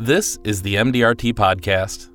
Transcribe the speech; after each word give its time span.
This 0.00 0.38
is 0.44 0.62
the 0.62 0.76
MDRT 0.76 1.34
Podcast. 1.34 2.10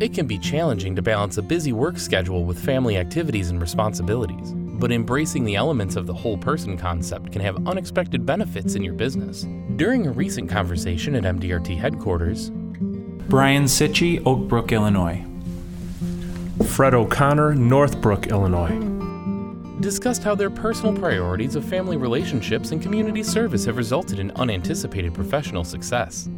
It 0.00 0.14
can 0.14 0.28
be 0.28 0.38
challenging 0.38 0.94
to 0.94 1.02
balance 1.02 1.36
a 1.36 1.42
busy 1.42 1.72
work 1.72 1.98
schedule 1.98 2.44
with 2.44 2.64
family 2.64 2.96
activities 2.96 3.50
and 3.50 3.60
responsibilities, 3.60 4.54
but 4.54 4.92
embracing 4.92 5.42
the 5.44 5.56
elements 5.56 5.96
of 5.96 6.06
the 6.06 6.14
whole 6.14 6.38
person 6.38 6.76
concept 6.78 7.32
can 7.32 7.40
have 7.40 7.66
unexpected 7.66 8.24
benefits 8.24 8.76
in 8.76 8.84
your 8.84 8.94
business. 8.94 9.48
During 9.74 10.06
a 10.06 10.12
recent 10.12 10.48
conversation 10.48 11.16
at 11.16 11.24
MDRT 11.24 11.76
headquarters, 11.76 12.50
Brian 13.28 13.64
Sitchie, 13.64 14.24
Oak 14.24 14.46
Brook, 14.46 14.70
Illinois. 14.70 15.24
Fred 16.68 16.94
O'Connor, 16.94 17.56
Northbrook, 17.56 18.28
Illinois. 18.28 18.78
discussed 19.80 20.22
how 20.22 20.36
their 20.36 20.50
personal 20.50 20.94
priorities 20.94 21.56
of 21.56 21.64
family 21.64 21.96
relationships 21.96 22.70
and 22.70 22.80
community 22.80 23.24
service 23.24 23.64
have 23.64 23.76
resulted 23.76 24.20
in 24.20 24.30
unanticipated 24.36 25.12
professional 25.12 25.64
success. 25.64 26.28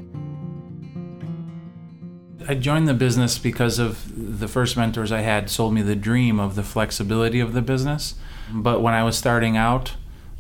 I 2.51 2.55
joined 2.55 2.89
the 2.89 2.95
business 2.95 3.39
because 3.39 3.79
of 3.79 4.39
the 4.41 4.49
first 4.49 4.77
mentors 4.77 5.13
I 5.13 5.21
had 5.21 5.49
sold 5.49 5.73
me 5.73 5.83
the 5.83 5.95
dream 5.95 6.41
of 6.41 6.57
the 6.57 6.65
flexibility 6.65 7.39
of 7.39 7.53
the 7.53 7.63
business. 7.63 8.17
But 8.53 8.83
when 8.83 8.93
I 8.93 9.05
was 9.05 9.17
starting 9.17 9.57
out, 9.57 9.95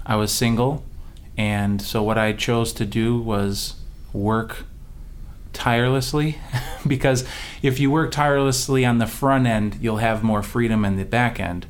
I 0.05 0.17
was 0.17 0.33
single. 0.33 0.83
And 1.39 1.81
so 1.81 2.03
what 2.03 2.19
I 2.19 2.33
chose 2.33 2.73
to 2.73 2.85
do 2.85 3.21
was 3.21 3.77
work 4.13 4.65
tirelessly 5.53 6.39
because 6.85 7.25
if 7.63 7.79
you 7.79 7.93
work 7.93 8.11
tirelessly 8.11 8.85
on 8.85 8.99
the 8.99 9.07
front 9.07 9.47
end, 9.47 9.79
you'll 9.81 9.99
have 9.99 10.25
more 10.25 10.43
freedom 10.43 10.85
in 10.85 10.97
the 10.97 11.05
back 11.05 11.39
end. 11.39 11.69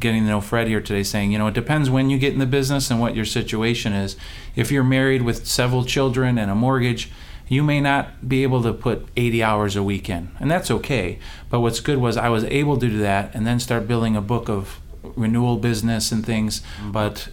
Getting 0.00 0.24
to 0.24 0.28
know 0.28 0.40
Fred 0.40 0.66
here 0.66 0.80
today 0.80 1.04
saying, 1.04 1.30
you 1.30 1.38
know, 1.38 1.46
it 1.46 1.54
depends 1.54 1.88
when 1.88 2.10
you 2.10 2.18
get 2.18 2.32
in 2.32 2.40
the 2.40 2.46
business 2.46 2.90
and 2.90 2.98
what 2.98 3.14
your 3.14 3.24
situation 3.24 3.92
is. 3.92 4.16
If 4.56 4.72
you're 4.72 4.82
married 4.82 5.22
with 5.22 5.46
several 5.46 5.84
children 5.84 6.38
and 6.38 6.50
a 6.50 6.56
mortgage, 6.56 7.12
you 7.48 7.62
may 7.62 7.80
not 7.80 8.28
be 8.28 8.42
able 8.42 8.62
to 8.62 8.72
put 8.72 9.06
80 9.16 9.42
hours 9.42 9.76
a 9.76 9.82
week 9.82 10.10
in, 10.10 10.30
and 10.40 10.50
that's 10.50 10.70
okay. 10.70 11.18
But 11.48 11.60
what's 11.60 11.80
good 11.80 11.98
was 11.98 12.16
I 12.16 12.28
was 12.28 12.44
able 12.44 12.76
to 12.78 12.88
do 12.88 12.98
that 12.98 13.34
and 13.34 13.46
then 13.46 13.60
start 13.60 13.86
building 13.86 14.16
a 14.16 14.20
book 14.20 14.48
of 14.48 14.80
renewal 15.02 15.56
business 15.56 16.10
and 16.10 16.24
things. 16.24 16.62
But 16.84 17.28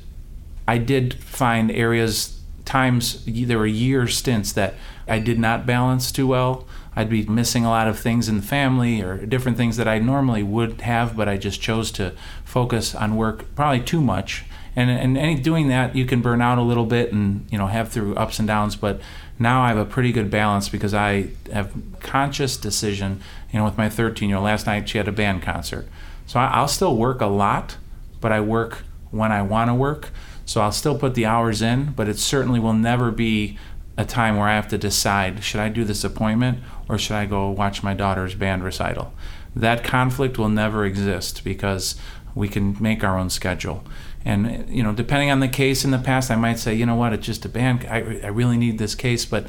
I 0.67 0.77
did 0.77 1.15
find 1.15 1.71
areas, 1.71 2.39
times, 2.65 3.23
there 3.25 3.57
were 3.57 3.65
year 3.65 4.07
stints 4.07 4.53
that 4.53 4.75
I 5.07 5.19
did 5.19 5.39
not 5.39 5.65
balance 5.65 6.11
too 6.11 6.27
well. 6.27 6.67
I'd 6.95 7.09
be 7.09 7.25
missing 7.25 7.65
a 7.65 7.69
lot 7.69 7.87
of 7.87 7.99
things 7.99 8.29
in 8.29 8.37
the 8.37 8.43
family 8.43 9.01
or 9.01 9.25
different 9.25 9.57
things 9.57 9.77
that 9.77 9.87
I 9.87 9.97
normally 9.97 10.43
would 10.43 10.81
have, 10.81 11.17
but 11.17 11.27
I 11.27 11.37
just 11.37 11.59
chose 11.59 11.91
to 11.93 12.13
focus 12.45 12.93
on 12.93 13.15
work 13.15 13.55
probably 13.55 13.81
too 13.81 13.99
much. 13.99 14.45
And, 14.75 14.89
and 14.89 15.17
any 15.17 15.35
doing 15.35 15.67
that, 15.67 15.95
you 15.95 16.05
can 16.05 16.21
burn 16.21 16.41
out 16.41 16.57
a 16.57 16.61
little 16.61 16.85
bit 16.85 17.13
and 17.13 17.45
you 17.51 17.57
know 17.57 17.67
have 17.67 17.89
through 17.89 18.15
ups 18.15 18.39
and 18.39 18.47
downs. 18.47 18.75
But 18.75 19.01
now 19.37 19.61
I 19.61 19.69
have 19.69 19.77
a 19.77 19.85
pretty 19.85 20.11
good 20.11 20.29
balance 20.29 20.69
because 20.69 20.93
I 20.93 21.29
have 21.51 21.71
conscious 21.99 22.57
decision. 22.57 23.21
You 23.51 23.59
know, 23.59 23.65
with 23.65 23.77
my 23.77 23.89
13 23.89 24.29
year 24.29 24.37
old, 24.37 24.45
last 24.45 24.65
night 24.65 24.89
she 24.89 24.97
had 24.97 25.07
a 25.07 25.11
band 25.11 25.43
concert, 25.43 25.87
so 26.25 26.39
I, 26.39 26.47
I'll 26.47 26.67
still 26.67 26.95
work 26.95 27.21
a 27.21 27.27
lot, 27.27 27.77
but 28.19 28.31
I 28.31 28.41
work 28.41 28.83
when 29.11 29.31
I 29.31 29.41
want 29.41 29.69
to 29.69 29.75
work. 29.75 30.09
So 30.45 30.59
I'll 30.61 30.71
still 30.71 30.97
put 30.97 31.15
the 31.15 31.25
hours 31.25 31.61
in, 31.61 31.91
but 31.91 32.09
it 32.09 32.17
certainly 32.17 32.59
will 32.59 32.73
never 32.73 33.11
be 33.11 33.57
a 33.97 34.05
time 34.05 34.37
where 34.37 34.47
I 34.47 34.55
have 34.55 34.67
to 34.69 34.77
decide 34.77 35.43
should 35.43 35.59
I 35.59 35.69
do 35.69 35.83
this 35.83 36.03
appointment 36.03 36.59
or 36.89 36.97
should 36.97 37.15
I 37.15 37.25
go 37.25 37.49
watch 37.49 37.83
my 37.83 37.93
daughter's 37.93 38.35
band 38.35 38.63
recital. 38.63 39.13
That 39.55 39.83
conflict 39.83 40.37
will 40.37 40.49
never 40.49 40.83
exist 40.83 41.43
because 41.43 41.95
we 42.35 42.47
can 42.47 42.75
make 42.79 43.03
our 43.03 43.17
own 43.17 43.29
schedule. 43.29 43.83
And 44.25 44.69
you 44.69 44.83
know, 44.83 44.93
depending 44.93 45.29
on 45.29 45.39
the 45.39 45.47
case 45.47 45.83
in 45.83 45.91
the 45.91 45.97
past, 45.99 46.31
I 46.31 46.35
might 46.35 46.59
say, 46.59 46.73
you 46.73 46.85
know 46.85 46.95
what, 46.95 47.13
it's 47.13 47.25
just 47.25 47.45
a 47.45 47.49
band. 47.49 47.85
I, 47.89 48.21
I 48.23 48.27
really 48.27 48.57
need 48.57 48.77
this 48.77 48.95
case, 48.95 49.25
but 49.25 49.47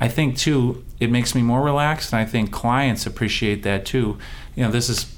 I 0.00 0.08
think 0.08 0.36
too, 0.36 0.84
it 1.00 1.10
makes 1.10 1.34
me 1.34 1.42
more 1.42 1.62
relaxed, 1.62 2.12
and 2.12 2.20
I 2.20 2.24
think 2.24 2.50
clients 2.50 3.06
appreciate 3.06 3.62
that 3.62 3.86
too. 3.86 4.18
You 4.56 4.64
know, 4.64 4.70
this 4.70 4.88
is 4.88 5.14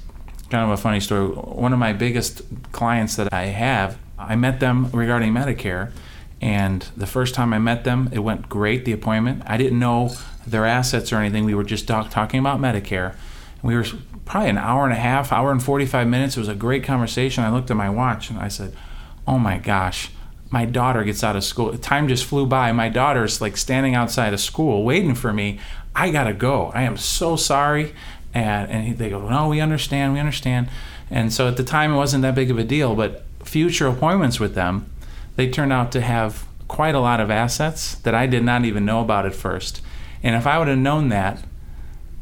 kind 0.49 0.63
of 0.63 0.77
a 0.77 0.81
funny 0.81 0.99
story. 0.99 1.27
One 1.27 1.73
of 1.73 1.79
my 1.79 1.93
biggest 1.93 2.41
clients 2.71 3.15
that 3.15 3.33
I 3.33 3.45
have, 3.45 3.97
I 4.17 4.35
met 4.35 4.59
them 4.59 4.91
regarding 4.91 5.33
Medicare, 5.33 5.91
and 6.41 6.87
the 6.95 7.07
first 7.07 7.33
time 7.33 7.53
I 7.53 7.59
met 7.59 7.83
them, 7.83 8.09
it 8.11 8.19
went 8.19 8.49
great. 8.49 8.85
The 8.85 8.91
appointment, 8.91 9.43
I 9.47 9.57
didn't 9.57 9.79
know 9.79 10.11
their 10.45 10.65
assets 10.65 11.11
or 11.11 11.17
anything. 11.17 11.45
We 11.45 11.55
were 11.55 11.63
just 11.63 11.87
talk, 11.87 12.11
talking 12.11 12.39
about 12.39 12.59
Medicare. 12.59 13.15
We 13.63 13.75
were 13.75 13.85
probably 14.25 14.49
an 14.49 14.57
hour 14.57 14.83
and 14.83 14.93
a 14.93 14.97
half, 14.97 15.31
hour 15.31 15.51
and 15.51 15.61
45 15.61 16.07
minutes. 16.07 16.35
It 16.35 16.39
was 16.39 16.49
a 16.49 16.55
great 16.55 16.83
conversation. 16.83 17.43
I 17.43 17.51
looked 17.51 17.71
at 17.71 17.77
my 17.77 17.89
watch 17.89 18.29
and 18.29 18.39
I 18.39 18.47
said, 18.47 18.75
oh 19.27 19.39
my 19.39 19.57
gosh, 19.57 20.11
my 20.49 20.65
daughter 20.65 21.03
gets 21.03 21.23
out 21.23 21.35
of 21.35 21.43
school. 21.43 21.75
Time 21.77 22.07
just 22.07 22.25
flew 22.25 22.45
by. 22.45 22.71
My 22.71 22.89
daughter's 22.89 23.41
like 23.41 23.57
standing 23.57 23.95
outside 23.95 24.33
of 24.33 24.39
school 24.39 24.83
waiting 24.83 25.15
for 25.15 25.31
me. 25.31 25.59
I 25.95 26.11
gotta 26.11 26.33
go. 26.33 26.71
I 26.73 26.83
am 26.83 26.97
so 26.97 27.35
sorry. 27.35 27.93
And, 28.33 28.69
and 28.69 28.97
they 28.97 29.09
go, 29.09 29.29
no, 29.29 29.47
we 29.47 29.61
understand, 29.61 30.13
we 30.13 30.19
understand. 30.19 30.67
And 31.09 31.31
so 31.31 31.47
at 31.47 31.55
the 31.55 31.63
time, 31.63 31.93
it 31.93 31.95
wasn't 31.95 32.23
that 32.23 32.35
big 32.35 32.51
of 32.51 32.57
a 32.57 32.63
deal. 32.63 32.95
But 32.95 33.23
future 33.43 33.87
appointments 33.87 34.39
with 34.39 34.55
them, 34.55 34.89
they 35.35 35.49
turned 35.49 35.71
out 35.71 35.91
to 35.93 36.01
have 36.01 36.45
quite 36.67 36.95
a 36.95 36.99
lot 36.99 37.19
of 37.19 37.29
assets 37.29 37.95
that 37.95 38.15
I 38.15 38.27
did 38.27 38.43
not 38.43 38.65
even 38.65 38.85
know 38.85 39.01
about 39.01 39.25
at 39.25 39.35
first. 39.35 39.81
And 40.23 40.35
if 40.35 40.47
I 40.47 40.57
would 40.57 40.67
have 40.67 40.77
known 40.77 41.09
that, 41.09 41.43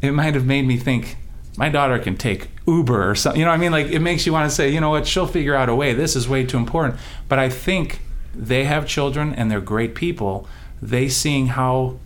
it 0.01 0.11
might 0.11 0.35
have 0.35 0.45
made 0.45 0.67
me 0.67 0.77
think, 0.77 1.17
my 1.57 1.69
daughter 1.69 1.99
can 1.99 2.17
take 2.17 2.47
Uber 2.67 3.09
or 3.09 3.15
something. 3.15 3.39
You 3.39 3.45
know 3.45 3.51
what 3.51 3.57
I 3.57 3.61
mean? 3.61 3.71
Like 3.71 3.87
it 3.87 3.99
makes 3.99 4.25
you 4.25 4.33
want 4.33 4.49
to 4.49 4.55
say, 4.55 4.69
you 4.69 4.81
know 4.81 4.89
what, 4.89 5.05
she'll 5.07 5.27
figure 5.27 5.55
out 5.55 5.69
a 5.69 5.75
way. 5.75 5.93
This 5.93 6.15
is 6.15 6.27
way 6.27 6.45
too 6.45 6.57
important. 6.57 6.99
But 7.27 7.39
I 7.39 7.49
think 7.49 7.99
they 8.33 8.63
have 8.63 8.87
children 8.87 9.33
and 9.35 9.51
they're 9.51 9.61
great 9.61 9.95
people. 9.95 10.47
They 10.81 11.09
seeing 11.09 11.47
how, 11.47 11.99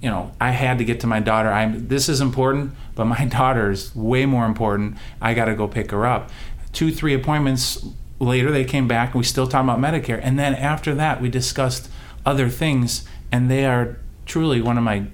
you 0.00 0.10
know, 0.10 0.32
I 0.40 0.50
had 0.50 0.78
to 0.78 0.84
get 0.84 1.00
to 1.00 1.06
my 1.06 1.20
daughter. 1.20 1.50
I'm 1.50 1.88
this 1.88 2.08
is 2.08 2.20
important, 2.20 2.72
but 2.94 3.06
my 3.06 3.24
daughter 3.30 3.70
is 3.70 3.94
way 3.96 4.26
more 4.26 4.46
important. 4.46 4.96
I 5.20 5.34
got 5.34 5.46
to 5.46 5.54
go 5.54 5.66
pick 5.66 5.90
her 5.90 6.06
up. 6.06 6.30
Two, 6.72 6.92
three 6.92 7.14
appointments 7.14 7.84
later, 8.18 8.50
they 8.50 8.64
came 8.64 8.86
back 8.88 9.12
and 9.12 9.20
we 9.20 9.24
still 9.24 9.46
talking 9.46 9.68
about 9.68 9.80
Medicare. 9.80 10.20
And 10.22 10.38
then 10.38 10.54
after 10.54 10.94
that, 10.94 11.20
we 11.20 11.28
discussed 11.28 11.90
other 12.24 12.48
things, 12.48 13.04
and 13.30 13.50
they 13.50 13.66
are 13.66 13.98
truly 14.24 14.62
one 14.62 14.78
of 14.78 14.84
my 14.84 15.06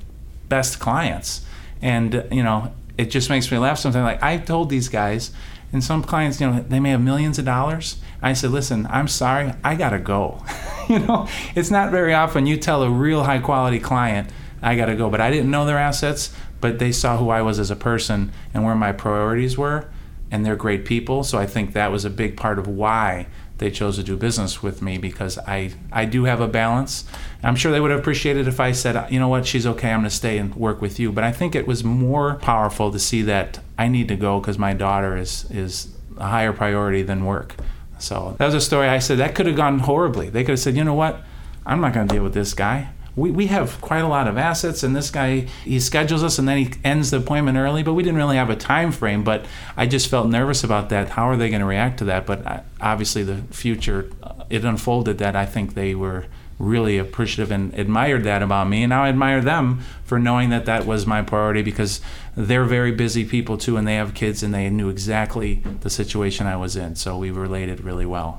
best 0.49 0.79
clients. 0.79 1.45
And 1.81 2.27
you 2.31 2.43
know, 2.43 2.73
it 2.99 3.07
just 3.11 3.31
makes 3.31 3.51
me 3.51 3.59
laugh 3.59 3.79
sometimes. 3.79 4.05
Like 4.05 4.23
I 4.23 4.37
told 4.37 4.69
these 4.69 4.89
guys, 4.89 5.31
and 5.73 5.85
some 5.85 6.03
clients, 6.03 6.41
you 6.41 6.51
know, 6.51 6.65
they 6.69 6.81
may 6.81 6.91
have 6.91 7.01
millions 7.01 7.39
of 7.39 7.45
dollars. 7.45 7.97
I 8.23 8.33
said, 8.33 8.51
listen, 8.51 8.87
I'm 8.91 9.07
sorry, 9.07 9.53
I 9.63 9.75
gotta 9.75 9.99
go. 9.99 10.43
you 10.89 10.99
know, 10.99 11.29
it's 11.55 11.71
not 11.71 11.91
very 11.91 12.15
often 12.15 12.47
you 12.47 12.57
tell 12.57 12.83
a 12.83 12.91
real 12.91 13.25
high 13.25 13.39
quality 13.39 13.79
client, 13.79 14.31
I 14.63 14.77
gotta 14.77 14.97
go. 14.97 15.09
But 15.11 15.21
I 15.21 15.31
didn't 15.31 15.51
know 15.51 15.67
their 15.67 15.79
assets, 15.79 16.35
but 16.61 16.79
they 16.79 16.91
saw 16.91 17.19
who 17.19 17.29
I 17.29 17.43
was 17.43 17.59
as 17.59 17.71
a 17.71 17.77
person 17.77 18.33
and 18.53 18.65
where 18.65 18.75
my 18.75 18.93
priorities 18.93 19.57
were, 19.57 19.89
and 20.31 20.45
they're 20.45 20.57
great 20.57 20.85
people. 20.85 21.23
So 21.23 21.39
I 21.39 21.47
think 21.47 21.75
that 21.75 21.93
was 21.93 22.05
a 22.05 22.11
big 22.11 22.37
part 22.37 22.59
of 22.59 22.67
why 22.67 23.27
they 23.59 23.71
chose 23.71 23.97
to 23.97 24.03
do 24.03 24.17
business 24.17 24.63
with 24.63 24.81
me 24.83 24.99
because 24.99 25.39
I, 25.39 25.73
I 25.93 26.05
do 26.05 26.25
have 26.25 26.41
a 26.41 26.49
balance. 26.49 27.05
I'm 27.43 27.57
sure 27.57 27.71
they 27.73 27.81
would 27.81 27.91
have 27.91 28.01
appreciated 28.01 28.49
if 28.49 28.61
I 28.61 28.73
said, 28.73 29.11
you 29.13 29.19
know 29.19 29.29
what, 29.29 29.47
she's 29.47 29.67
okay, 29.67 29.91
I'm 29.91 30.01
going 30.01 30.11
to 30.11 30.15
stay 30.15 30.39
and 30.39 30.55
work 30.55 30.81
with 30.81 30.99
you. 30.99 31.13
But 31.13 31.25
I 31.25 31.33
think 31.33 31.55
it 31.55 31.67
was 31.67 31.85
more 31.85 32.37
powerful 32.37 32.91
to 32.93 32.99
see 32.99 33.23
that 33.23 33.61
I 33.77 33.89
need 33.89 34.09
to 34.09 34.17
go 34.17 34.41
because 34.41 34.59
my 34.59 34.75
daughter 34.75 35.17
is, 35.17 35.51
is 35.51 35.89
a 36.17 36.27
higher 36.27 36.53
priority 36.53 37.03
than 37.03 37.25
work. 37.25 37.57
So 37.99 38.37
that 38.39 38.47
was 38.47 38.55
a 38.55 38.61
story 38.61 38.89
I 38.89 39.01
said 39.01 39.19
that 39.19 39.35
could 39.35 39.47
have 39.47 39.57
gone 39.57 39.81
horribly. 39.81 40.31
They 40.31 40.43
could 40.43 40.53
have 40.53 40.61
said, 40.61 40.77
you 40.77 40.85
know 40.85 40.95
what, 40.95 41.23
I'm 41.67 41.81
not 41.81 41.93
going 41.93 42.07
to 42.09 42.15
deal 42.15 42.23
with 42.23 42.35
this 42.35 42.55
guy. 42.55 42.91
We, 43.19 43.31
we 43.31 43.47
have 43.49 43.81
quite 43.81 44.05
a 44.05 44.09
lot 44.09 44.29
of 44.29 44.39
assets 44.39 44.83
and 44.83 44.95
this 44.95 45.11
guy 45.11 45.41
he 45.65 45.81
schedules 45.81 46.23
us 46.23 46.39
and 46.39 46.47
then 46.47 46.59
he 46.59 46.73
ends 46.85 47.11
the 47.11 47.19
appointment 47.19 47.59
early 47.59 47.83
but 47.83 47.95
we 47.95 48.03
didn't 48.03 48.19
really 48.19 48.37
have 48.37 48.51
a 48.51 48.57
time 48.57 48.93
frame 48.93 49.25
but 49.25 49.45
i 49.77 49.87
just 49.87 50.09
felt 50.09 50.29
nervous 50.29 50.63
about 50.65 50.89
that. 50.91 51.11
How 51.11 51.29
are 51.29 51.37
they 51.37 51.51
going 51.51 51.61
to 51.61 51.67
react 51.67 51.99
to 51.99 52.05
that? 52.05 52.27
But 52.27 52.47
I, 52.47 52.63
obviously 52.81 53.23
the 53.23 53.37
future 53.51 54.11
uh, 54.23 54.45
it 54.51 54.65
unfolded 54.65 55.19
that 55.19 55.37
i 55.37 55.45
think 55.45 55.75
they 55.75 55.95
were 55.95 56.27
really 56.59 56.99
appreciative 56.99 57.53
and 57.53 57.73
admired 57.75 58.25
that 58.25 58.43
about 58.43 58.69
me 58.69 58.83
and 58.83 58.91
now 58.91 59.05
i 59.05 59.09
admire 59.09 59.41
them 59.41 59.81
for 60.05 60.19
knowing 60.19 60.51
that 60.51 60.65
that 60.65 60.87
was 60.87 61.07
my 61.07 61.23
priority 61.23 61.63
because 61.63 62.01
they're 62.37 62.65
very 62.65 62.93
busy 62.93 63.25
people 63.25 63.57
too 63.57 63.77
and 63.77 63.87
they 63.87 63.95
have 63.95 64.15
kids 64.15 64.43
and 64.43 64.53
they 64.53 64.69
knew 64.69 64.89
exactly 64.89 65.63
the 65.81 65.91
situation 65.91 66.47
i 66.47 66.57
was 66.57 66.77
in 66.77 66.95
so 66.95 67.17
we 67.17 67.31
related 67.31 67.81
really 67.81 68.07
well 68.07 68.38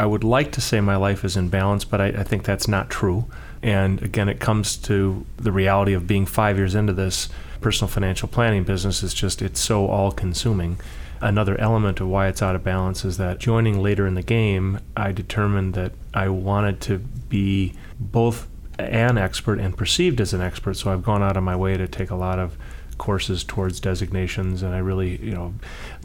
I 0.00 0.06
would 0.06 0.24
like 0.24 0.50
to 0.52 0.62
say 0.62 0.80
my 0.80 0.96
life 0.96 1.26
is 1.26 1.36
in 1.36 1.50
balance, 1.50 1.84
but 1.84 2.00
I, 2.00 2.06
I, 2.06 2.22
think 2.22 2.44
that's 2.44 2.66
not 2.66 2.88
true. 2.88 3.26
And 3.62 4.00
again, 4.02 4.30
it 4.30 4.40
comes 4.40 4.78
to 4.78 5.26
the 5.36 5.52
reality 5.52 5.92
of 5.92 6.06
being 6.06 6.24
five 6.24 6.56
years 6.56 6.74
into 6.74 6.94
this 6.94 7.28
personal 7.60 7.90
financial 7.90 8.26
planning 8.26 8.64
business 8.64 9.02
is 9.02 9.12
just, 9.12 9.42
it's 9.42 9.60
so 9.60 9.88
all 9.88 10.10
consuming. 10.10 10.80
Another 11.20 11.60
element 11.60 12.00
of 12.00 12.08
why 12.08 12.28
it's 12.28 12.40
out 12.40 12.56
of 12.56 12.64
balance 12.64 13.04
is 13.04 13.18
that 13.18 13.40
joining 13.40 13.82
later 13.82 14.06
in 14.06 14.14
the 14.14 14.22
game, 14.22 14.80
I 14.96 15.12
determined 15.12 15.74
that 15.74 15.92
I 16.14 16.30
wanted 16.30 16.80
to 16.80 16.96
be 17.28 17.74
both 17.98 18.48
an 18.78 19.18
expert 19.18 19.58
and 19.58 19.76
perceived 19.76 20.18
as 20.22 20.32
an 20.32 20.40
expert. 20.40 20.78
So 20.78 20.90
I've 20.90 21.02
gone 21.02 21.22
out 21.22 21.36
of 21.36 21.42
my 21.42 21.56
way 21.56 21.76
to 21.76 21.86
take 21.86 22.08
a 22.08 22.16
lot 22.16 22.38
of 22.38 22.56
courses 23.00 23.42
towards 23.42 23.80
designations, 23.80 24.62
and 24.62 24.74
I 24.74 24.78
really, 24.78 25.16
you 25.24 25.32
know, 25.32 25.54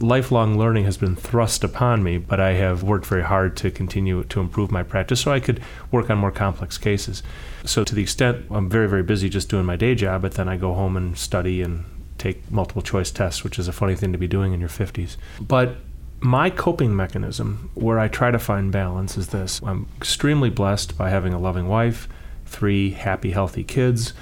lifelong 0.00 0.58
learning 0.58 0.86
has 0.86 0.96
been 0.96 1.14
thrust 1.14 1.62
upon 1.62 2.02
me, 2.02 2.16
but 2.16 2.40
I 2.40 2.54
have 2.54 2.82
worked 2.82 3.04
very 3.04 3.22
hard 3.22 3.54
to 3.58 3.70
continue 3.70 4.24
to 4.24 4.40
improve 4.40 4.72
my 4.72 4.82
practice 4.82 5.20
so 5.20 5.30
I 5.30 5.38
could 5.38 5.60
work 5.92 6.08
on 6.08 6.16
more 6.16 6.32
complex 6.32 6.78
cases. 6.78 7.22
So, 7.64 7.84
to 7.84 7.94
the 7.94 8.02
extent 8.02 8.46
I'm 8.50 8.70
very, 8.70 8.88
very 8.88 9.02
busy 9.02 9.28
just 9.28 9.50
doing 9.50 9.66
my 9.66 9.76
day 9.76 9.94
job, 9.94 10.22
but 10.22 10.32
then 10.32 10.48
I 10.48 10.56
go 10.56 10.72
home 10.72 10.96
and 10.96 11.18
study 11.18 11.60
and 11.60 11.84
take 12.16 12.50
multiple 12.50 12.82
choice 12.82 13.10
tests, 13.10 13.44
which 13.44 13.58
is 13.58 13.68
a 13.68 13.72
funny 13.72 13.94
thing 13.94 14.12
to 14.12 14.18
be 14.18 14.26
doing 14.26 14.54
in 14.54 14.60
your 14.60 14.70
50s. 14.70 15.16
But 15.38 15.76
my 16.20 16.48
coping 16.48 16.96
mechanism, 16.96 17.70
where 17.74 17.98
I 17.98 18.08
try 18.08 18.30
to 18.30 18.38
find 18.38 18.72
balance, 18.72 19.18
is 19.18 19.28
this 19.28 19.60
I'm 19.62 19.86
extremely 19.98 20.48
blessed 20.48 20.96
by 20.96 21.10
having 21.10 21.34
a 21.34 21.38
loving 21.38 21.68
wife, 21.68 22.08
three 22.46 22.92
happy, 22.92 23.32
healthy 23.32 23.64
kids. 23.64 24.14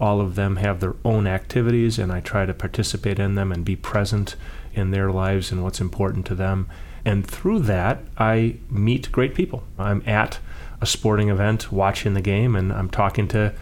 All 0.00 0.20
of 0.20 0.34
them 0.34 0.56
have 0.56 0.80
their 0.80 0.96
own 1.04 1.26
activities, 1.26 1.98
and 1.98 2.10
I 2.10 2.20
try 2.20 2.46
to 2.46 2.54
participate 2.54 3.18
in 3.18 3.34
them 3.34 3.52
and 3.52 3.64
be 3.64 3.76
present 3.76 4.34
in 4.72 4.90
their 4.90 5.12
lives 5.12 5.52
and 5.52 5.62
what's 5.62 5.80
important 5.80 6.26
to 6.26 6.34
them. 6.34 6.68
And 7.04 7.26
through 7.26 7.60
that, 7.60 8.02
I 8.18 8.56
meet 8.70 9.12
great 9.12 9.34
people. 9.34 9.62
I'm 9.78 10.02
at 10.06 10.38
a 10.80 10.86
sporting 10.86 11.28
event 11.28 11.70
watching 11.70 12.14
the 12.14 12.20
game, 12.20 12.56
and 12.56 12.72
I'm 12.72 12.88
talking 12.88 13.28
to 13.28 13.52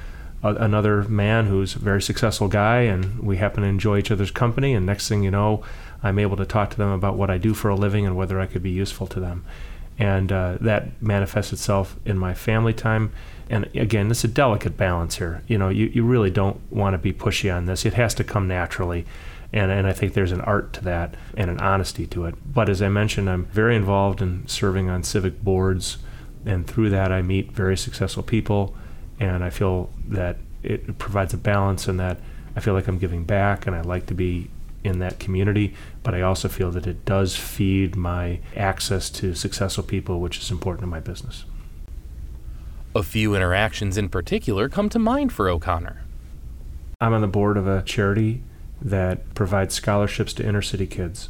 a, 0.42 0.54
another 0.54 1.02
man 1.04 1.46
who's 1.46 1.74
a 1.74 1.80
very 1.80 2.02
successful 2.02 2.48
guy, 2.48 2.80
and 2.80 3.20
we 3.20 3.38
happen 3.38 3.62
to 3.62 3.68
enjoy 3.68 3.98
each 3.98 4.10
other's 4.10 4.30
company. 4.30 4.74
And 4.74 4.86
next 4.86 5.08
thing 5.08 5.22
you 5.22 5.30
know, 5.30 5.64
I'm 6.02 6.18
able 6.18 6.36
to 6.36 6.46
talk 6.46 6.70
to 6.70 6.76
them 6.76 6.90
about 6.90 7.16
what 7.16 7.30
I 7.30 7.38
do 7.38 7.54
for 7.54 7.68
a 7.68 7.74
living 7.74 8.06
and 8.06 8.16
whether 8.16 8.40
I 8.40 8.46
could 8.46 8.62
be 8.62 8.70
useful 8.70 9.06
to 9.08 9.20
them. 9.20 9.44
And 9.98 10.30
uh, 10.30 10.58
that 10.60 11.02
manifests 11.02 11.52
itself 11.52 11.96
in 12.04 12.16
my 12.18 12.34
family 12.34 12.72
time. 12.72 13.12
And 13.50 13.64
again, 13.74 14.10
it's 14.10 14.24
a 14.24 14.28
delicate 14.28 14.76
balance 14.76 15.16
here. 15.16 15.42
You 15.46 15.58
know, 15.58 15.68
you, 15.68 15.86
you 15.86 16.04
really 16.04 16.30
don't 16.30 16.60
want 16.70 16.94
to 16.94 16.98
be 16.98 17.12
pushy 17.12 17.54
on 17.54 17.66
this. 17.66 17.86
It 17.86 17.94
has 17.94 18.14
to 18.14 18.24
come 18.24 18.46
naturally. 18.46 19.06
And, 19.52 19.70
and 19.70 19.86
I 19.86 19.92
think 19.92 20.12
there's 20.12 20.32
an 20.32 20.42
art 20.42 20.72
to 20.74 20.84
that 20.84 21.14
and 21.36 21.50
an 21.50 21.58
honesty 21.60 22.06
to 22.08 22.26
it. 22.26 22.34
But 22.52 22.68
as 22.68 22.82
I 22.82 22.88
mentioned, 22.88 23.30
I'm 23.30 23.46
very 23.46 23.74
involved 23.74 24.20
in 24.20 24.46
serving 24.46 24.90
on 24.90 25.02
civic 25.02 25.42
boards. 25.42 25.98
And 26.44 26.66
through 26.66 26.90
that, 26.90 27.10
I 27.10 27.22
meet 27.22 27.52
very 27.52 27.76
successful 27.76 28.22
people. 28.22 28.76
And 29.18 29.42
I 29.42 29.50
feel 29.50 29.90
that 30.08 30.36
it 30.62 30.98
provides 30.98 31.32
a 31.32 31.38
balance 31.38 31.88
and 31.88 31.98
that 32.00 32.18
I 32.54 32.60
feel 32.60 32.74
like 32.74 32.88
I'm 32.88 32.98
giving 32.98 33.24
back 33.24 33.66
and 33.66 33.74
I 33.74 33.80
like 33.80 34.06
to 34.06 34.14
be 34.14 34.50
in 34.84 34.98
that 35.00 35.18
community, 35.18 35.74
but 36.02 36.14
I 36.14 36.22
also 36.22 36.48
feel 36.48 36.70
that 36.72 36.86
it 36.86 37.04
does 37.04 37.36
feed 37.36 37.96
my 37.96 38.40
access 38.56 39.10
to 39.10 39.34
successful 39.34 39.84
people, 39.84 40.20
which 40.20 40.38
is 40.38 40.50
important 40.50 40.84
in 40.84 40.88
my 40.88 41.00
business. 41.00 41.44
A 42.98 43.02
few 43.04 43.36
interactions 43.36 43.96
in 43.96 44.08
particular 44.08 44.68
come 44.68 44.88
to 44.88 44.98
mind 44.98 45.32
for 45.32 45.48
O'Connor. 45.48 46.02
I'm 47.00 47.12
on 47.12 47.20
the 47.20 47.28
board 47.28 47.56
of 47.56 47.64
a 47.64 47.82
charity 47.82 48.42
that 48.82 49.34
provides 49.34 49.76
scholarships 49.76 50.32
to 50.32 50.44
inner 50.44 50.62
city 50.62 50.88
kids. 50.88 51.28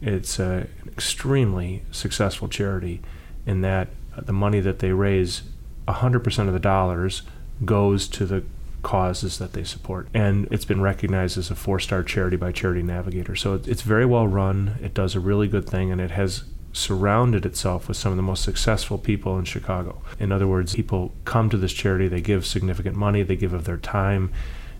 It's 0.00 0.38
an 0.38 0.68
extremely 0.86 1.82
successful 1.90 2.46
charity 2.46 3.00
in 3.44 3.60
that 3.62 3.88
the 4.16 4.32
money 4.32 4.60
that 4.60 4.78
they 4.78 4.92
raise, 4.92 5.42
100% 5.88 6.46
of 6.46 6.52
the 6.52 6.60
dollars 6.60 7.22
goes 7.64 8.06
to 8.06 8.24
the 8.24 8.44
causes 8.82 9.38
that 9.38 9.52
they 9.52 9.64
support. 9.64 10.06
And 10.14 10.46
it's 10.52 10.64
been 10.64 10.80
recognized 10.80 11.36
as 11.36 11.50
a 11.50 11.56
four 11.56 11.80
star 11.80 12.04
charity 12.04 12.36
by 12.36 12.52
Charity 12.52 12.84
Navigator. 12.84 13.34
So 13.34 13.54
it's 13.54 13.82
very 13.82 14.06
well 14.06 14.28
run, 14.28 14.78
it 14.80 14.94
does 14.94 15.16
a 15.16 15.20
really 15.20 15.48
good 15.48 15.68
thing, 15.68 15.90
and 15.90 16.00
it 16.00 16.12
has 16.12 16.44
surrounded 16.72 17.44
itself 17.44 17.88
with 17.88 17.96
some 17.96 18.12
of 18.12 18.16
the 18.16 18.22
most 18.22 18.44
successful 18.44 18.98
people 18.98 19.38
in 19.38 19.44
Chicago. 19.44 20.02
In 20.18 20.32
other 20.32 20.46
words, 20.46 20.74
people 20.74 21.12
come 21.24 21.50
to 21.50 21.56
this 21.56 21.72
charity, 21.72 22.08
they 22.08 22.20
give 22.20 22.46
significant 22.46 22.96
money, 22.96 23.22
they 23.22 23.36
give 23.36 23.52
of 23.52 23.64
their 23.64 23.76
time. 23.76 24.32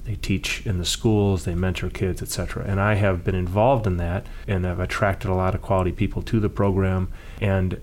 They 0.04 0.14
teach 0.14 0.66
in 0.66 0.78
the 0.78 0.84
schools, 0.84 1.44
they 1.44 1.54
mentor 1.54 1.90
kids, 1.90 2.22
etc. 2.22 2.64
And 2.66 2.80
I 2.80 2.94
have 2.94 3.22
been 3.22 3.34
involved 3.34 3.86
in 3.86 3.98
that 3.98 4.26
and 4.48 4.64
have 4.64 4.80
attracted 4.80 5.30
a 5.30 5.34
lot 5.34 5.54
of 5.54 5.60
quality 5.60 5.92
people 5.92 6.22
to 6.22 6.40
the 6.40 6.48
program. 6.48 7.12
And 7.40 7.80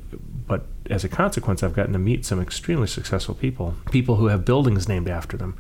but 0.48 0.66
as 0.90 1.04
a 1.04 1.10
consequence, 1.10 1.62
I've 1.62 1.76
gotten 1.76 1.94
to 1.94 2.00
meet 2.00 2.26
some 2.26 2.42
extremely 2.42 2.88
successful 2.88 3.36
people, 3.36 3.76
people 3.92 4.16
who 4.16 4.28
have 4.28 4.46
buildings 4.46 4.88
named 4.88 5.08
after 5.08 5.38
them, 5.38 5.58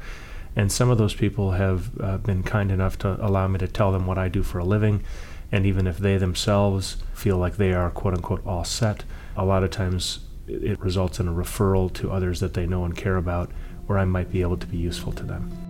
and 0.55 0.71
some 0.71 0.89
of 0.89 0.97
those 0.97 1.13
people 1.13 1.51
have 1.51 1.91
uh, 2.01 2.17
been 2.17 2.41
kind 2.41 2.71
enough 2.71 2.97
to 2.99 3.23
allow 3.23 3.47
me 3.47 3.59
to 3.59 3.67
tell 3.67 3.91
them 3.91 4.07
what 4.07 4.17
I 4.17 4.27
do 4.27 4.41
for 4.41 4.57
a 4.57 4.65
living. 4.65 5.03
And 5.51 5.65
even 5.65 5.87
if 5.87 5.97
they 5.97 6.17
themselves 6.17 6.97
feel 7.13 7.37
like 7.37 7.57
they 7.57 7.73
are 7.73 7.89
quote 7.89 8.13
unquote 8.13 8.45
all 8.45 8.63
set, 8.63 9.03
a 9.35 9.45
lot 9.45 9.63
of 9.63 9.71
times 9.71 10.19
it 10.47 10.79
results 10.79 11.19
in 11.19 11.27
a 11.27 11.33
referral 11.33 11.91
to 11.93 12.11
others 12.11 12.39
that 12.39 12.53
they 12.53 12.65
know 12.65 12.85
and 12.85 12.95
care 12.95 13.17
about 13.17 13.51
where 13.85 13.97
I 13.97 14.05
might 14.05 14.31
be 14.31 14.41
able 14.41 14.57
to 14.57 14.67
be 14.67 14.77
useful 14.77 15.13
to 15.13 15.23
them. 15.23 15.67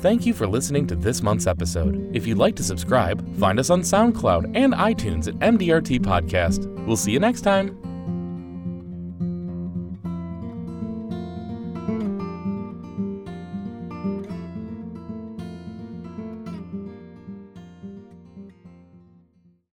Thank 0.00 0.26
you 0.26 0.32
for 0.32 0.46
listening 0.46 0.86
to 0.88 0.94
this 0.94 1.22
month's 1.22 1.48
episode. 1.48 2.14
If 2.14 2.26
you'd 2.26 2.38
like 2.38 2.54
to 2.56 2.62
subscribe, 2.62 3.36
find 3.36 3.58
us 3.58 3.68
on 3.68 3.80
SoundCloud 3.80 4.56
and 4.56 4.72
iTunes 4.72 5.26
at 5.26 5.34
MDRT 5.40 6.00
Podcast. 6.00 6.66
We'll 6.86 6.96
see 6.96 7.10
you 7.10 7.18
next 7.18 7.40
time. 7.40 7.87